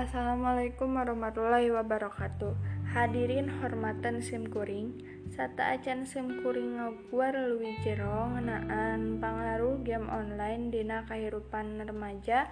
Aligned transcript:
Assalamualaikum 0.00 0.96
warahmatullahi 0.96 1.68
wabarakatuh. 1.76 2.56
Hadirin 2.96 3.52
hormatan 3.60 4.24
simkuring, 4.24 4.96
Sata 5.28 5.76
acan 5.76 6.08
simkuring 6.08 6.80
ngaguar 6.80 7.36
luwi 7.36 7.76
jero 7.84 8.32
ngenaan 8.32 9.20
pangaruh 9.20 9.76
game 9.84 10.08
online 10.08 10.72
dina 10.72 11.04
kehidupan 11.04 11.84
remaja 11.84 12.48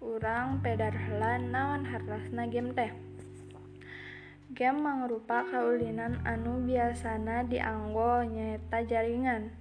urang 0.00 0.64
pedar 0.64 0.96
helan 0.96 1.52
naon 1.52 1.84
harlasna 1.84 2.48
game 2.48 2.72
teh. 2.72 2.88
Game 4.56 4.80
mangrupa 4.80 5.44
kaulinan 5.44 6.24
anu 6.24 6.64
biasana 6.64 7.44
dianggo 7.44 8.24
nyaeta 8.24 8.80
jaringan 8.88 9.52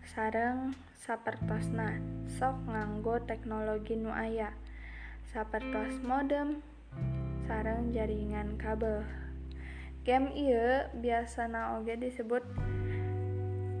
sareng 0.00 0.72
sapertosna 0.96 2.00
sok 2.24 2.56
nganggo 2.72 3.20
teknologi 3.28 4.00
nu 4.00 4.08
aya. 4.08 4.63
Sapertos 5.34 5.98
modem 6.06 6.62
sarang 7.50 7.90
jaringan 7.90 8.54
kabel. 8.54 9.02
Game 10.06 10.30
iya 10.30 10.86
biasana 10.94 11.74
oge 11.74 11.98
disebut 11.98 12.46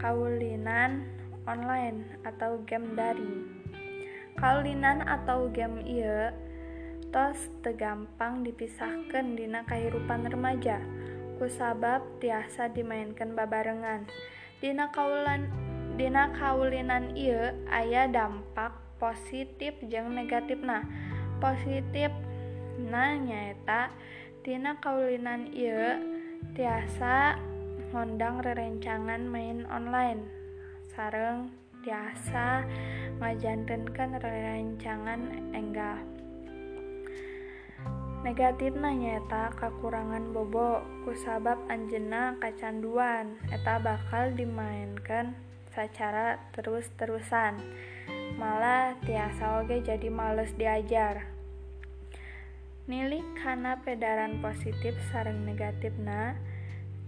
kaulinan 0.02 1.06
online 1.46 2.18
atau 2.26 2.58
game 2.66 2.98
daring. 2.98 3.46
Kaulinan 4.34 5.06
atau 5.06 5.46
game 5.46 5.78
iya 5.86 6.34
tos 7.14 7.38
tegampang 7.62 8.42
dipisahkan 8.42 9.38
dina 9.38 9.62
kehidupan 9.62 10.26
remaja 10.26 10.82
kusabab 11.38 12.02
tiasa 12.18 12.66
dimainkan 12.66 13.38
babarengan. 13.38 14.10
Dina 14.58 14.90
kaulan 14.90 15.46
dina 15.94 16.34
kaulinan 16.34 17.14
iya 17.14 17.54
aya 17.70 18.10
dampak 18.10 18.74
positif 18.98 19.78
jeung 19.86 20.18
negatif 20.18 20.58
nah 20.58 20.82
positif. 21.38 22.10
Nah 22.78 23.14
nyaeta 23.18 23.94
tina 24.42 24.76
kaulinan 24.82 25.50
ieu 25.54 25.98
tiasa 26.58 27.38
ngondang 27.94 28.42
rerencangan 28.42 29.22
main 29.26 29.62
online. 29.70 30.26
Sareng 30.90 31.50
tiasa 31.84 32.64
ngajantenkeun 33.20 34.18
rerencangan 34.18 35.20
enggah 35.52 36.00
negatif 38.24 38.72
nyaeta 38.72 39.52
kekurangan 39.52 40.32
bobo 40.32 40.80
kusabab 41.04 41.60
anjena 41.68 42.32
kecanduan 42.40 43.36
eta 43.52 43.76
bakal 43.76 44.32
dimainkan 44.32 45.36
secara 45.76 46.40
terus-terusan 46.56 47.60
malah 48.34 48.98
tiasa 49.06 49.62
oge 49.62 49.82
jadi 49.82 50.08
males 50.10 50.50
diajar. 50.58 51.26
Nilai 52.84 53.24
karena 53.40 53.80
pedaran 53.80 54.44
positif 54.44 54.92
sarang 55.08 55.46
negatif 55.48 55.96
nah 55.96 56.36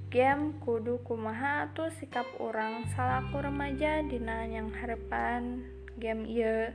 game 0.08 0.56
kudu 0.62 1.02
kumaha 1.02 1.68
tuh 1.74 1.90
sikap 1.98 2.24
orang 2.38 2.86
salaku 2.94 3.42
remaja 3.42 4.00
dina 4.06 4.46
yang 4.46 4.70
harapan 4.72 5.66
game 5.98 6.24
iya 6.24 6.72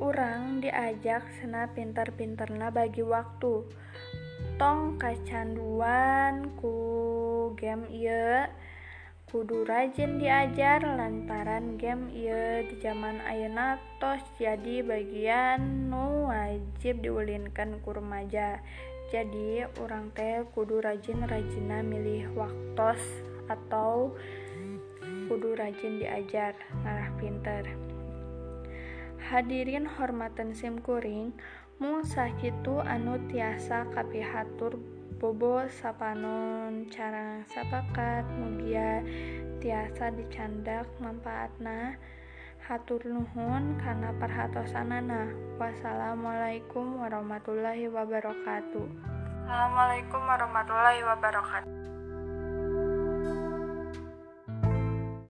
orang 0.00 0.64
diajak 0.64 1.22
sena 1.38 1.68
pinter-pinterna 1.76 2.72
bagi 2.72 3.04
waktu. 3.04 3.68
Tong 4.56 4.96
kecanduan 4.96 6.52
ku 6.56 7.52
game 7.56 7.84
iya 7.92 8.48
kudu 9.30 9.62
rajin 9.62 10.18
diajar 10.18 10.82
lantaran 10.82 11.78
game 11.78 12.10
iya 12.10 12.66
di 12.66 12.74
zaman 12.82 13.22
ayeuna 13.22 13.78
tos 14.02 14.18
jadi 14.42 14.82
bagian 14.82 15.86
nu 15.86 16.26
wajib 16.26 16.98
diulinkan 16.98 17.78
ku 17.86 17.94
remaja. 17.94 18.58
Jadi 19.14 19.62
orang 19.78 20.10
teh 20.18 20.42
kudu 20.50 20.82
rajin-rajina 20.82 21.82
milih 21.86 22.26
waktos 22.34 22.98
atau 23.46 24.18
kudu 25.30 25.54
rajin 25.54 26.02
diajar. 26.02 26.58
Ngarah 26.82 27.10
pinter. 27.22 27.70
Hadirin 29.30 29.86
hormatan 29.86 30.58
simkuring 30.58 31.30
mung 31.78 32.02
sakitu 32.02 32.82
anu 32.82 33.14
tiasa 33.30 33.86
kapihatur 33.94 34.74
bobo 35.20 35.68
sapanon 35.68 36.88
cara 36.88 37.44
sapakat 37.44 38.24
mugia 38.40 39.04
tiasa 39.60 40.08
dicandak 40.16 40.88
manfaatna 40.96 42.00
hatur 42.64 43.04
nuhun 43.04 43.76
karena 43.84 44.16
perhatosanana 44.16 45.28
wassalamualaikum 45.60 47.04
warahmatullahi 47.04 47.92
wabarakatuh. 47.92 48.88
Assalamualaikum 49.44 50.24
warahmatullahi 50.24 51.04
wabarakatuh 51.04 51.89